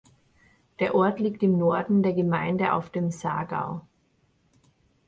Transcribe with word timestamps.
Der 0.79 0.95
Ort 0.95 1.19
liegt 1.19 1.43
im 1.43 1.59
Norden 1.59 2.01
der 2.01 2.13
Gemeinde 2.13 2.73
auf 2.73 2.89
dem 2.89 3.11
Saargau. 3.11 3.81